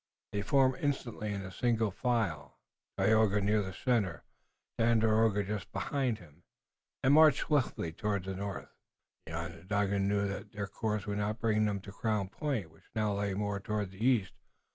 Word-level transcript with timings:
They 0.31 0.41
formed 0.41 0.77
instantly 0.81 1.31
in 1.31 1.51
single 1.51 1.91
file, 1.91 2.57
Tayoga 2.97 3.39
near 3.39 3.61
the 3.61 3.71
center, 3.71 4.23
Tandakora 4.79 5.45
just 5.45 5.71
behind 5.71 6.17
him, 6.17 6.41
and 7.03 7.13
marched 7.13 7.41
swiftly 7.41 7.91
toward 7.93 8.23
the 8.23 8.33
north. 8.33 8.71
The 9.27 9.33
Onondaga 9.33 9.99
knew 9.99 10.27
that 10.27 10.53
their 10.53 10.65
course 10.65 11.05
would 11.05 11.19
not 11.19 11.39
bring 11.39 11.65
them 11.65 11.81
to 11.81 11.91
Crown 11.91 12.29
Point, 12.29 12.71
which 12.71 12.85
now 12.95 13.13
lay 13.13 13.35
more 13.35 13.59
toward 13.59 13.91
the 13.91 14.03
east. 14.03 14.33